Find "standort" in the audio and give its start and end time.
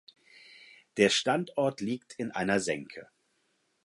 1.09-1.79